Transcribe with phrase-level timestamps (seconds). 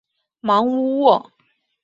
[0.39, 1.31] 芒乌沃。